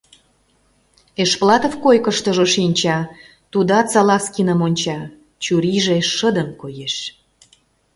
Эшплатов 1.23 1.73
койкыштыжо 1.83 2.45
шинча, 2.53 2.99
тудат 3.51 3.85
Салазкиным 3.93 4.59
онча, 4.67 4.99
чурийже 5.43 5.97
шыдын 6.15 6.49
коеш. 6.61 6.95